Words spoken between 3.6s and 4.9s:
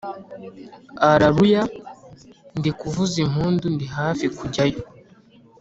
ndi hafi kujyayo